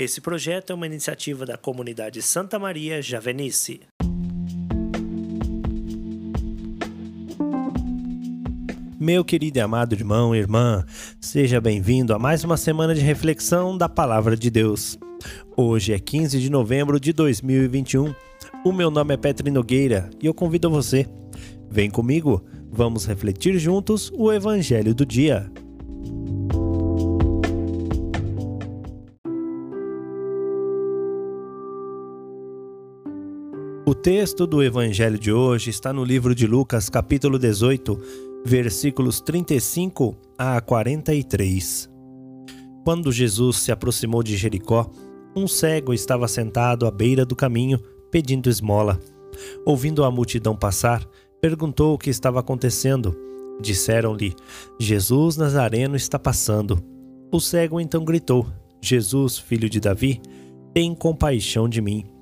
Esse 0.00 0.18
projeto 0.18 0.70
é 0.70 0.74
uma 0.74 0.86
iniciativa 0.86 1.44
da 1.44 1.58
comunidade 1.58 2.22
Santa 2.22 2.58
Maria 2.58 3.02
Javenice. 3.02 3.82
Meu 8.98 9.22
querido 9.22 9.58
e 9.58 9.60
amado 9.60 9.94
irmão 9.94 10.34
e 10.34 10.38
irmã, 10.38 10.86
seja 11.20 11.60
bem-vindo 11.60 12.14
a 12.14 12.18
mais 12.18 12.42
uma 12.44 12.56
semana 12.56 12.94
de 12.94 13.02
reflexão 13.02 13.76
da 13.76 13.90
Palavra 13.90 14.38
de 14.38 14.50
Deus. 14.50 14.98
Hoje 15.54 15.92
é 15.92 15.98
15 15.98 16.40
de 16.40 16.50
novembro 16.50 16.98
de 16.98 17.12
2021. 17.12 18.14
O 18.64 18.72
meu 18.72 18.90
nome 18.90 19.12
é 19.12 19.18
Petri 19.18 19.50
Nogueira 19.50 20.08
e 20.18 20.24
eu 20.24 20.32
convido 20.32 20.70
você. 20.70 21.06
Vem 21.70 21.90
comigo, 21.90 22.42
vamos 22.70 23.04
refletir 23.04 23.58
juntos 23.58 24.10
o 24.14 24.32
Evangelho 24.32 24.94
do 24.94 25.04
dia. 25.04 25.52
O 33.86 33.94
texto 33.94 34.46
do 34.46 34.62
Evangelho 34.62 35.18
de 35.18 35.32
hoje 35.32 35.70
está 35.70 35.90
no 35.90 36.04
livro 36.04 36.34
de 36.34 36.46
Lucas, 36.46 36.90
capítulo 36.90 37.38
18, 37.38 37.98
versículos 38.44 39.22
35 39.22 40.16
a 40.36 40.60
43. 40.60 41.90
Quando 42.84 43.10
Jesus 43.10 43.56
se 43.56 43.72
aproximou 43.72 44.22
de 44.22 44.36
Jericó, 44.36 44.88
um 45.34 45.48
cego 45.48 45.94
estava 45.94 46.28
sentado 46.28 46.86
à 46.86 46.90
beira 46.90 47.24
do 47.24 47.34
caminho, 47.34 47.80
pedindo 48.10 48.50
esmola. 48.50 49.00
Ouvindo 49.64 50.04
a 50.04 50.10
multidão 50.10 50.54
passar, 50.54 51.02
perguntou 51.40 51.94
o 51.94 51.98
que 51.98 52.10
estava 52.10 52.38
acontecendo. 52.38 53.16
Disseram-lhe: 53.62 54.34
Jesus 54.78 55.38
Nazareno 55.38 55.96
está 55.96 56.18
passando. 56.18 56.78
O 57.32 57.40
cego 57.40 57.80
então 57.80 58.04
gritou: 58.04 58.46
Jesus, 58.82 59.38
filho 59.38 59.70
de 59.70 59.80
Davi, 59.80 60.20
tem 60.74 60.94
compaixão 60.94 61.66
de 61.66 61.80
mim. 61.80 62.19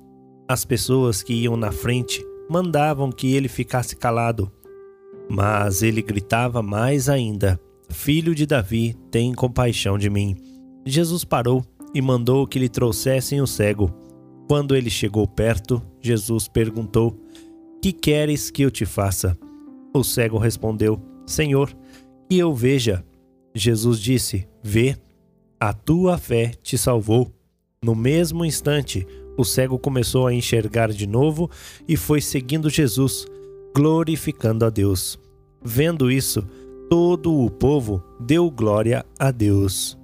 As 0.49 0.65
pessoas 0.65 1.21
que 1.21 1.31
iam 1.31 1.55
na 1.55 1.71
frente 1.71 2.25
mandavam 2.49 3.11
que 3.11 3.35
ele 3.35 3.47
ficasse 3.47 3.95
calado. 3.95 4.51
Mas 5.29 5.83
ele 5.83 6.01
gritava 6.01 6.63
mais 6.63 7.07
ainda: 7.07 7.59
Filho 7.87 8.33
de 8.33 8.47
Davi, 8.47 8.95
tem 9.11 9.31
compaixão 9.31 9.95
de 9.95 10.09
mim. 10.09 10.35
Jesus 10.83 11.23
parou 11.23 11.63
e 11.93 12.01
mandou 12.01 12.47
que 12.47 12.57
lhe 12.57 12.67
trouxessem 12.67 13.39
o 13.39 13.45
cego. 13.45 13.93
Quando 14.47 14.75
ele 14.75 14.89
chegou 14.89 15.27
perto, 15.27 15.79
Jesus 16.01 16.47
perguntou: 16.47 17.15
Que 17.79 17.93
queres 17.93 18.49
que 18.49 18.63
eu 18.63 18.71
te 18.71 18.87
faça? 18.87 19.37
O 19.93 20.03
cego 20.03 20.39
respondeu: 20.39 20.99
Senhor, 21.27 21.71
que 22.27 22.39
eu 22.39 22.55
veja. 22.55 23.05
Jesus 23.53 23.99
disse: 23.99 24.47
Vê, 24.63 24.97
a 25.59 25.73
tua 25.73 26.17
fé 26.17 26.53
te 26.63 26.75
salvou. 26.75 27.31
No 27.83 27.95
mesmo 27.95 28.43
instante, 28.43 29.05
o 29.39 29.45
cego 29.45 29.79
começou 29.79 30.27
a 30.27 30.33
enxergar 30.33 30.91
de 30.91 31.07
novo 31.07 31.49
e 31.87 31.95
foi 31.95 32.19
seguindo 32.19 32.69
Jesus, 32.69 33.25
glorificando 33.73 34.65
a 34.65 34.69
Deus. 34.69 35.17
Vendo 35.63 36.11
isso, 36.11 36.45
todo 36.89 37.33
o 37.33 37.49
povo 37.49 38.03
deu 38.19 38.51
glória 38.51 39.05
a 39.17 39.31
Deus. 39.31 39.97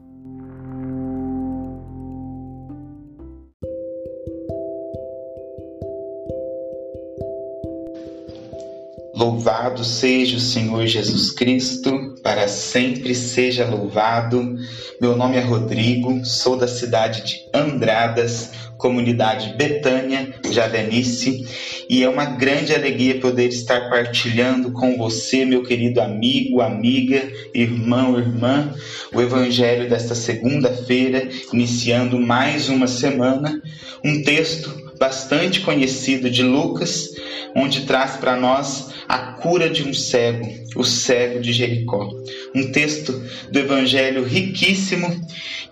Louvado 9.13 9.83
seja 9.83 10.37
o 10.37 10.39
Senhor 10.39 10.87
Jesus 10.87 11.31
Cristo, 11.31 12.14
para 12.25 12.47
sempre 12.47 13.13
seja 13.13 13.67
louvado. 13.67 14.57
Meu 14.99 15.15
nome 15.15 15.37
é 15.37 15.41
Rodrigo, 15.41 16.25
sou 16.25 16.57
da 16.57 16.67
cidade 16.67 17.23
de 17.23 17.45
Andradas, 17.53 18.49
comunidade 18.79 19.53
Betânia, 19.55 20.33
Javenice, 20.49 21.47
e 21.87 22.03
é 22.03 22.09
uma 22.09 22.25
grande 22.25 22.73
alegria 22.73 23.19
poder 23.19 23.49
estar 23.49 23.91
partilhando 23.91 24.71
com 24.71 24.97
você, 24.97 25.45
meu 25.45 25.61
querido 25.61 26.01
amigo, 26.01 26.61
amiga, 26.61 27.21
irmão, 27.53 28.17
irmã, 28.17 28.73
o 29.13 29.21
evangelho 29.21 29.87
desta 29.87 30.15
segunda-feira, 30.15 31.29
iniciando 31.53 32.19
mais 32.19 32.69
uma 32.69 32.87
semana, 32.87 33.61
um 34.03 34.23
texto 34.23 34.84
bastante 34.99 35.61
conhecido 35.61 36.29
de 36.29 36.43
Lucas, 36.43 37.09
onde 37.55 37.81
traz 37.81 38.17
para 38.17 38.35
nós 38.35 38.93
a 39.07 39.17
cura 39.33 39.69
de 39.69 39.83
um 39.83 39.93
cego, 39.93 40.47
o 40.75 40.83
cego 40.83 41.39
de 41.39 41.53
Jericó. 41.53 42.09
Um 42.53 42.71
texto 42.71 43.13
do 43.51 43.59
evangelho 43.59 44.23
riquíssimo 44.23 45.07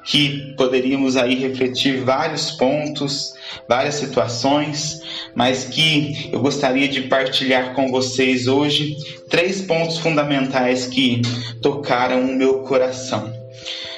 que 0.05 0.53
poderíamos 0.57 1.15
aí 1.15 1.35
refletir 1.35 2.03
vários 2.03 2.51
pontos, 2.51 3.33
várias 3.67 3.95
situações, 3.95 5.01
mas 5.33 5.65
que 5.65 6.29
eu 6.31 6.39
gostaria 6.39 6.87
de 6.87 7.03
partilhar 7.03 7.73
com 7.73 7.89
vocês 7.89 8.47
hoje 8.47 8.97
três 9.29 9.61
pontos 9.61 9.97
fundamentais 9.97 10.87
que 10.87 11.21
tocaram 11.61 12.21
o 12.21 12.35
meu 12.35 12.59
coração. 12.59 13.33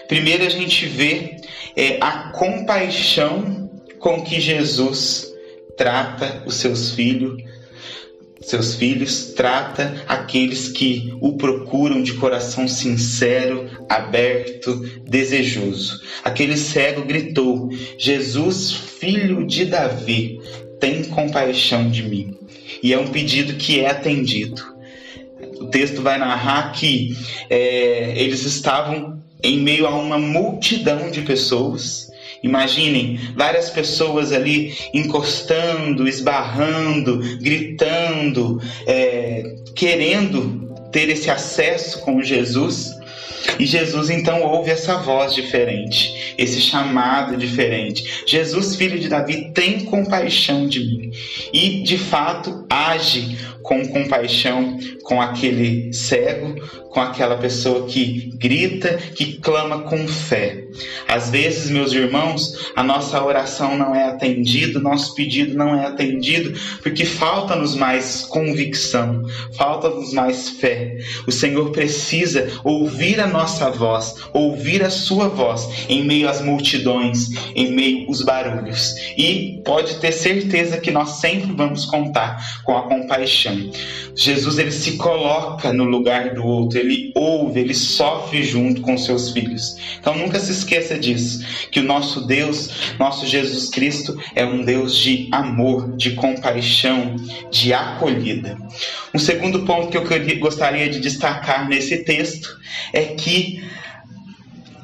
Primeiro 0.07 0.45
a 0.45 0.49
gente 0.49 0.85
vê 0.85 1.37
é, 1.75 1.97
a 1.99 2.31
compaixão 2.31 3.64
com 4.05 4.21
que 4.21 4.39
Jesus 4.39 5.33
trata 5.75 6.43
os 6.45 6.57
seus 6.57 6.91
filhos, 6.91 7.41
seus 8.39 8.75
filhos, 8.75 9.33
trata 9.35 10.05
aqueles 10.07 10.67
que 10.67 11.11
o 11.19 11.33
procuram 11.37 12.03
de 12.03 12.13
coração 12.13 12.67
sincero, 12.67 13.67
aberto, 13.89 14.77
desejoso. 15.09 15.99
Aquele 16.23 16.55
cego 16.55 17.01
gritou: 17.01 17.67
Jesus, 17.97 18.71
filho 18.73 19.43
de 19.43 19.65
Davi, 19.65 20.39
tem 20.79 21.05
compaixão 21.05 21.89
de 21.89 22.03
mim. 22.03 22.37
E 22.83 22.93
é 22.93 22.99
um 22.99 23.07
pedido 23.07 23.55
que 23.55 23.79
é 23.79 23.89
atendido. 23.89 24.61
O 25.59 25.65
texto 25.65 26.03
vai 26.03 26.19
narrar 26.19 26.73
que 26.73 27.17
é, 27.49 28.13
eles 28.21 28.45
estavam 28.45 29.19
em 29.41 29.59
meio 29.59 29.87
a 29.87 29.95
uma 29.95 30.19
multidão 30.19 31.09
de 31.09 31.23
pessoas 31.23 32.13
Imaginem 32.43 33.19
várias 33.35 33.69
pessoas 33.69 34.31
ali 34.31 34.73
encostando, 34.93 36.07
esbarrando, 36.07 37.19
gritando, 37.39 38.61
é, 38.85 39.55
querendo 39.75 40.65
ter 40.91 41.09
esse 41.09 41.29
acesso 41.29 41.99
com 42.01 42.21
Jesus. 42.21 42.95
E 43.59 43.65
Jesus 43.65 44.09
então 44.09 44.41
ouve 44.43 44.71
essa 44.71 44.97
voz 44.97 45.33
diferente, 45.33 46.35
esse 46.37 46.59
chamado 46.59 47.37
diferente. 47.37 48.23
Jesus, 48.25 48.75
filho 48.75 48.99
de 48.99 49.07
Davi, 49.07 49.51
tem 49.53 49.85
compaixão 49.85 50.67
de 50.67 50.79
mim. 50.79 51.11
E 51.53 51.83
de 51.83 51.97
fato 51.97 52.65
age 52.69 53.37
com 53.65 53.85
compaixão 53.87 54.77
com 55.03 55.21
aquele 55.21 55.91
cego, 55.93 56.55
com 56.89 57.01
aquela 57.01 57.37
pessoa 57.37 57.85
que 57.87 58.31
grita, 58.37 58.97
que 59.15 59.33
clama 59.33 59.83
com 59.83 60.07
fé. 60.07 60.63
Às 61.07 61.29
vezes, 61.29 61.69
meus 61.69 61.93
irmãos, 61.93 62.71
a 62.75 62.83
nossa 62.83 63.23
oração 63.23 63.77
não 63.77 63.93
é 63.93 64.05
atendida, 64.05 64.79
nosso 64.79 65.13
pedido 65.13 65.55
não 65.55 65.75
é 65.75 65.85
atendido, 65.85 66.57
porque 66.81 67.05
falta-nos 67.05 67.75
mais 67.75 68.21
convicção, 68.23 69.23
falta-nos 69.57 70.13
mais 70.13 70.49
fé. 70.49 70.97
O 71.27 71.31
Senhor 71.31 71.71
precisa 71.71 72.49
ouvir 72.63 73.19
a 73.19 73.27
nossa 73.27 73.69
voz, 73.69 74.15
ouvir 74.33 74.83
a 74.83 74.89
sua 74.89 75.27
voz 75.27 75.85
em 75.89 76.03
meio 76.03 76.29
às 76.29 76.41
multidões, 76.41 77.29
em 77.55 77.71
meio 77.73 78.07
aos 78.07 78.21
barulhos. 78.21 78.95
E 79.17 79.61
pode 79.63 79.99
ter 79.99 80.11
certeza 80.11 80.77
que 80.77 80.91
nós 80.91 81.19
sempre 81.19 81.51
vamos 81.51 81.85
contar 81.85 82.61
com 82.63 82.77
a 82.77 82.83
compaixão. 82.83 83.54
Jesus 84.15 84.57
ele 84.57 84.71
se 84.71 84.93
coloca 84.93 85.73
no 85.73 85.83
lugar 85.83 86.33
do 86.33 86.45
outro, 86.45 86.79
ele 86.79 87.11
ouve, 87.13 87.59
ele 87.59 87.73
sofre 87.73 88.43
junto 88.43 88.79
com 88.81 88.97
seus 88.97 89.31
filhos. 89.31 89.75
Então 89.99 90.17
nunca 90.17 90.39
se 90.39 90.53
esqueça 90.53 90.97
disso, 90.97 91.45
que 91.69 91.81
o 91.81 91.83
nosso 91.83 92.25
Deus, 92.25 92.95
nosso 92.97 93.27
Jesus 93.27 93.69
Cristo, 93.69 94.17
é 94.33 94.45
um 94.45 94.63
Deus 94.63 94.97
de 94.97 95.27
amor, 95.33 95.97
de 95.97 96.11
compaixão, 96.11 97.17
de 97.51 97.73
acolhida. 97.73 98.57
Um 99.13 99.19
segundo 99.19 99.65
ponto 99.65 99.89
que 99.89 99.97
eu 99.97 100.39
gostaria 100.39 100.87
de 100.87 101.01
destacar 101.01 101.67
nesse 101.67 101.97
texto 102.05 102.57
é 102.93 103.03
que 103.03 103.61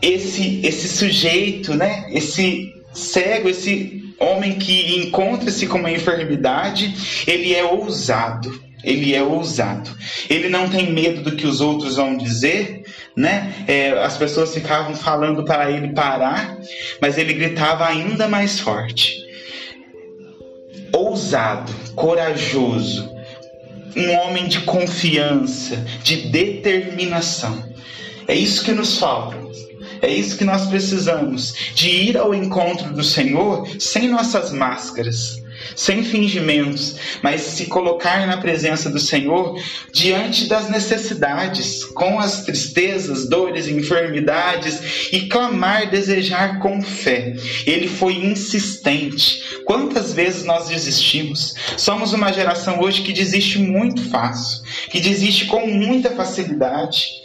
esse, 0.01 0.59
esse 0.61 0.89
sujeito, 0.89 1.73
né, 1.73 2.07
esse 2.11 2.73
cego, 2.93 3.47
esse 3.47 4.13
homem 4.19 4.53
que 4.53 4.97
encontra-se 4.97 5.67
com 5.67 5.77
uma 5.77 5.91
enfermidade, 5.91 6.93
ele 7.25 7.53
é 7.55 7.63
ousado 7.63 8.70
ele 8.83 9.15
é 9.15 9.21
ousado. 9.21 9.89
Ele 10.29 10.49
não 10.49 10.69
tem 10.69 10.91
medo 10.91 11.21
do 11.21 11.35
que 11.35 11.45
os 11.45 11.61
outros 11.61 11.95
vão 11.95 12.17
dizer, 12.17 12.83
né? 13.15 13.53
É, 13.67 13.91
as 14.03 14.17
pessoas 14.17 14.53
ficavam 14.53 14.95
falando 14.95 15.43
para 15.43 15.69
ele 15.71 15.89
parar, 15.89 16.57
mas 17.01 17.17
ele 17.17 17.33
gritava 17.33 17.87
ainda 17.87 18.27
mais 18.27 18.59
forte. 18.59 19.17
Ousado, 20.93 21.71
corajoso, 21.95 23.09
um 23.95 24.11
homem 24.11 24.47
de 24.47 24.61
confiança, 24.61 25.77
de 26.03 26.29
determinação. 26.29 27.71
É 28.27 28.35
isso 28.35 28.63
que 28.63 28.71
nos 28.71 28.97
falta. 28.97 29.39
é 30.01 30.09
isso 30.09 30.35
que 30.35 30.43
nós 30.43 30.65
precisamos, 30.65 31.53
de 31.75 31.87
ir 31.87 32.17
ao 32.17 32.33
encontro 32.33 32.91
do 32.91 33.03
Senhor 33.03 33.67
sem 33.79 34.07
nossas 34.07 34.51
máscaras 34.51 35.40
sem 35.75 36.03
fingimentos, 36.03 36.95
mas 37.21 37.41
se 37.41 37.65
colocar 37.65 38.27
na 38.27 38.37
presença 38.37 38.89
do 38.89 38.99
Senhor 38.99 39.59
diante 39.91 40.47
das 40.47 40.69
necessidades, 40.69 41.83
com 41.85 42.19
as 42.19 42.43
tristezas, 42.43 43.27
dores, 43.27 43.67
enfermidades 43.67 45.11
e 45.11 45.27
clamar, 45.27 45.89
desejar 45.89 46.59
com 46.59 46.81
fé. 46.81 47.35
Ele 47.65 47.87
foi 47.87 48.13
insistente. 48.15 49.41
Quantas 49.65 50.13
vezes 50.13 50.43
nós 50.43 50.67
desistimos? 50.67 51.55
Somos 51.77 52.13
uma 52.13 52.31
geração 52.31 52.79
hoje 52.81 53.01
que 53.01 53.13
desiste 53.13 53.59
muito 53.59 54.09
fácil, 54.09 54.61
que 54.89 54.99
desiste 54.99 55.45
com 55.45 55.67
muita 55.67 56.11
facilidade. 56.11 57.20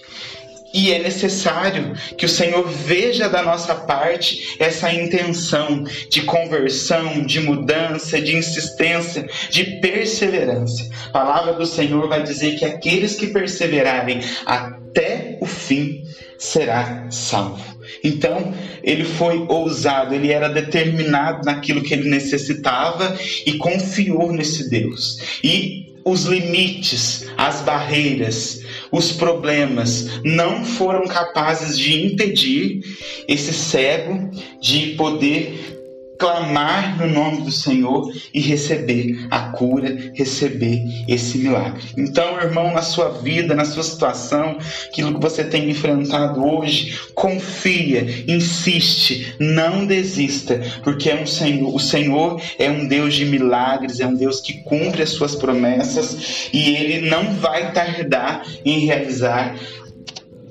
E 0.77 0.93
é 0.93 0.99
necessário 0.99 1.95
que 2.19 2.27
o 2.27 2.29
Senhor 2.29 2.69
veja 2.69 3.31
da 3.31 3.43
nossa 3.43 3.75
parte 3.75 4.57
essa 4.59 4.93
intenção 4.93 5.85
de 6.11 6.21
conversão, 6.21 7.25
de 7.25 7.41
mudança, 7.41 8.21
de 8.21 8.37
insistência, 8.37 9.27
de 9.49 9.81
perseverança. 9.81 10.87
A 11.07 11.09
palavra 11.09 11.55
do 11.55 11.65
Senhor 11.65 12.07
vai 12.11 12.23
dizer 12.23 12.59
que 12.59 12.67
aqueles 12.67 13.15
que 13.15 13.29
perseverarem 13.29 14.21
até 14.45 15.39
o 15.41 15.47
fim 15.47 16.05
será 16.39 17.07
salvo. 17.11 17.65
Então, 18.05 18.53
ele 18.83 19.05
foi 19.05 19.47
ousado, 19.49 20.15
ele 20.15 20.31
era 20.31 20.51
determinado 20.51 21.43
naquilo 21.47 21.83
que 21.83 21.95
ele 21.95 22.11
necessitava 22.11 23.17
e 23.47 23.55
confiou 23.55 24.31
nesse 24.31 24.69
Deus. 24.69 25.23
E 25.43 25.87
os 26.07 26.25
limites, 26.25 27.26
as 27.37 27.61
barreiras, 27.63 28.63
os 28.91 29.13
problemas 29.13 30.21
não 30.25 30.65
foram 30.65 31.07
capazes 31.07 31.79
de 31.79 32.07
impedir 32.07 32.81
esse 33.29 33.53
cego 33.53 34.31
de 34.61 34.95
poder 34.95 35.76
clamar 36.19 36.99
no 36.99 37.09
nome 37.09 37.43
do 37.43 37.53
Senhor 37.53 38.13
e 38.33 38.41
receber 38.41 39.27
a 39.31 39.51
cura, 39.51 40.13
receber 40.15 40.83
esse 41.09 41.39
milagre. 41.39 41.83
Então, 41.97 42.41
irmão, 42.41 42.73
na 42.73 42.83
sua 42.83 43.09
vida, 43.11 43.55
na 43.55 43.65
sua 43.65 43.83
situação, 43.83 44.59
aquilo 44.87 45.15
que 45.15 45.21
você 45.21 45.45
tem 45.45 45.71
enfrentado 45.71 46.45
hoje, 46.45 46.99
confia, 47.15 48.25
insiste, 48.27 49.35
não 49.39 49.87
desista, 49.87 50.61
porque 50.83 51.11
é 51.11 51.21
um 51.21 51.27
Senhor, 51.27 51.75
o 51.75 51.81
Senhor 51.81 52.41
é 52.59 52.71
um 52.71 52.87
Deus 52.87 53.15
de 53.15 53.25
milagres, 53.25 54.01
é 54.01 54.07
um 54.07 54.15
Deus 54.15 54.41
que 54.41 54.55
cumpre 54.63 55.03
as 55.03 55.11
suas 55.11 55.35
promessas 55.35 56.49
e 56.53 56.75
ele 56.75 57.09
não 57.09 57.35
vai 57.35 57.73
tardar 57.73 58.47
em 58.65 58.81
realizar 58.81 59.57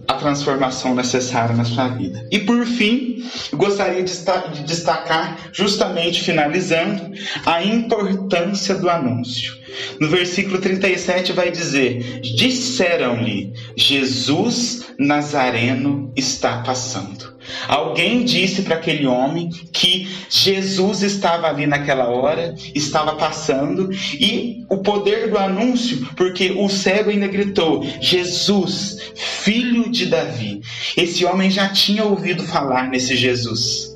a 0.08 0.14
transformação 0.16 0.96
necessária 0.96 1.56
na 1.56 1.66
sua 1.66 1.88
vida. 1.90 2.28
E 2.32 2.40
por 2.40 2.66
fim, 2.66 3.24
gostaria 3.54 4.04
de 4.04 4.64
destacar, 4.64 5.50
justamente 5.52 6.22
finalizando, 6.22 7.12
a 7.46 7.64
importância 7.64 8.76
do 8.76 8.90
anúncio. 8.90 9.54
No 10.00 10.10
versículo 10.10 10.60
37 10.60 11.34
vai 11.34 11.52
dizer: 11.52 12.22
Disseram-lhe, 12.22 13.54
Jesus 13.76 14.86
Nazareno 14.98 16.12
está 16.16 16.62
passando. 16.62 17.35
Alguém 17.68 18.24
disse 18.24 18.62
para 18.62 18.76
aquele 18.76 19.06
homem 19.06 19.50
que 19.72 20.08
Jesus 20.30 21.02
estava 21.02 21.48
ali 21.48 21.66
naquela 21.66 22.08
hora, 22.10 22.56
estava 22.74 23.16
passando, 23.16 23.90
e 24.20 24.66
o 24.70 24.78
poder 24.78 25.30
do 25.30 25.38
anúncio, 25.38 26.08
porque 26.16 26.52
o 26.52 26.70
cego 26.70 27.10
ainda 27.10 27.28
gritou: 27.28 27.86
Jesus, 28.02 29.14
filho 29.16 29.90
de 29.90 30.06
Davi. 30.06 30.62
Esse 30.98 31.26
homem 31.26 31.50
já 31.50 31.70
tinha 31.70 32.04
ouvido 32.04 32.44
falar 32.44 32.90
nesse 32.90 33.16
Jesus. 33.16 33.95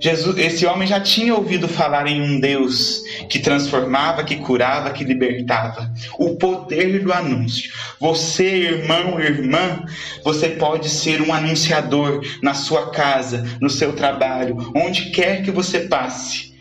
Jesus, 0.00 0.38
esse 0.38 0.64
homem 0.64 0.86
já 0.86 1.00
tinha 1.00 1.34
ouvido 1.34 1.66
falar 1.66 2.06
em 2.06 2.22
um 2.22 2.38
Deus 2.38 3.02
que 3.28 3.40
transformava, 3.40 4.22
que 4.22 4.36
curava, 4.36 4.90
que 4.90 5.02
libertava. 5.02 5.92
O 6.16 6.36
poder 6.36 7.02
do 7.02 7.12
anúncio. 7.12 7.72
Você, 7.98 8.44
irmão, 8.44 9.18
irmã, 9.18 9.84
você 10.22 10.50
pode 10.50 10.88
ser 10.88 11.20
um 11.20 11.32
anunciador 11.32 12.24
na 12.40 12.54
sua 12.54 12.90
casa, 12.90 13.44
no 13.60 13.68
seu 13.68 13.92
trabalho, 13.92 14.70
onde 14.74 15.10
quer 15.10 15.42
que 15.42 15.50
você 15.50 15.80
passe. 15.80 16.54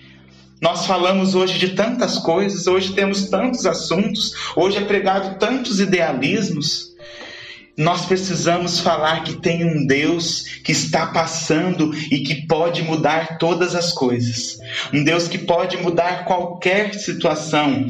Nós 0.60 0.88
falamos 0.88 1.36
hoje 1.36 1.60
de 1.60 1.69
tantas 1.69 2.18
coisas, 2.18 2.66
hoje 2.66 2.94
temos 2.94 3.30
tantos 3.30 3.68
assuntos, 3.68 4.33
hoje 4.56 4.80
é 4.80 4.81
pregado 4.81 5.38
tantos 5.38 5.80
idealismos. 5.80 6.96
Nós 7.77 8.07
precisamos 8.07 8.79
falar 8.79 9.24
que 9.24 9.39
tem 9.39 9.63
um 9.63 9.85
Deus 9.85 10.45
que 10.63 10.71
está 10.71 11.06
passando 11.06 11.94
e 12.12 12.21
que 12.21 12.47
pode 12.47 12.81
mudar 12.81 13.38
todas 13.38 13.75
as 13.75 13.91
coisas. 13.91 14.57
Um 14.91 15.03
Deus 15.03 15.27
que 15.27 15.38
pode 15.38 15.77
mudar 15.77 16.25
qualquer 16.25 16.95
situação. 16.95 17.85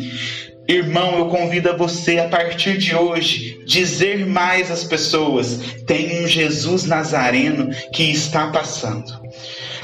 Irmão, 0.67 1.17
eu 1.17 1.27
convido 1.29 1.69
a 1.69 1.77
você 1.77 2.19
a 2.19 2.27
partir 2.27 2.77
de 2.77 2.93
hoje 2.93 3.63
dizer 3.65 4.25
mais 4.25 4.69
às 4.69 4.83
pessoas: 4.83 5.57
tem 5.85 6.21
um 6.21 6.27
Jesus 6.27 6.83
Nazareno 6.83 7.69
que 7.93 8.11
está 8.11 8.47
passando. 8.47 9.09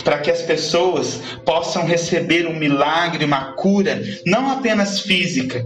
Para 0.03 0.17
que 0.17 0.29
as 0.29 0.41
pessoas 0.41 1.21
possam 1.45 1.85
receber 1.85 2.45
um 2.45 2.59
milagre, 2.59 3.23
uma 3.23 3.53
cura, 3.53 4.03
não 4.25 4.51
apenas 4.51 4.99
física, 4.99 5.65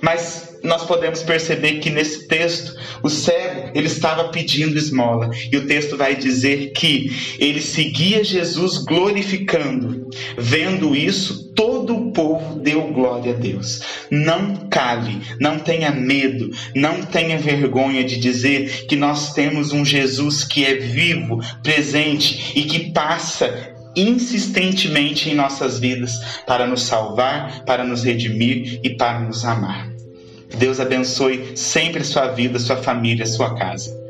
mas 0.00 0.53
nós 0.64 0.84
podemos 0.84 1.22
perceber 1.22 1.74
que 1.74 1.90
nesse 1.90 2.26
texto 2.26 2.74
o 3.02 3.10
cego 3.10 3.70
ele 3.74 3.86
estava 3.86 4.28
pedindo 4.28 4.78
esmola 4.78 5.28
e 5.52 5.56
o 5.58 5.66
texto 5.66 5.96
vai 5.96 6.16
dizer 6.16 6.72
que 6.72 7.36
ele 7.38 7.60
seguia 7.60 8.24
Jesus 8.24 8.78
glorificando. 8.78 10.08
Vendo 10.38 10.96
isso, 10.96 11.52
todo 11.54 11.94
o 11.94 12.12
povo 12.12 12.58
deu 12.60 12.92
glória 12.92 13.34
a 13.34 13.36
Deus. 13.36 13.82
Não 14.10 14.56
cale, 14.70 15.20
não 15.38 15.58
tenha 15.58 15.90
medo, 15.90 16.50
não 16.74 17.02
tenha 17.02 17.38
vergonha 17.38 18.02
de 18.02 18.16
dizer 18.16 18.86
que 18.86 18.96
nós 18.96 19.34
temos 19.34 19.70
um 19.72 19.84
Jesus 19.84 20.44
que 20.44 20.64
é 20.64 20.74
vivo, 20.76 21.40
presente 21.62 22.52
e 22.58 22.62
que 22.62 22.90
passa 22.90 23.74
insistentemente 23.94 25.30
em 25.30 25.34
nossas 25.34 25.78
vidas 25.78 26.18
para 26.46 26.66
nos 26.66 26.82
salvar, 26.82 27.64
para 27.64 27.84
nos 27.84 28.02
redimir 28.02 28.80
e 28.82 28.90
para 28.96 29.20
nos 29.20 29.44
amar. 29.44 29.93
Deus 30.54 30.80
abençoe 30.80 31.56
sempre 31.56 32.04
sua 32.04 32.28
vida, 32.28 32.58
sua 32.58 32.76
família, 32.76 33.26
sua 33.26 33.54
casa. 33.54 34.03